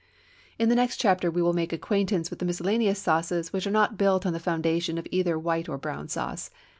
[0.57, 3.99] In the next chapter we will make acquaintance with the miscellaneous sauces which are not
[3.99, 6.49] built on the foundation of either white or brown sauce.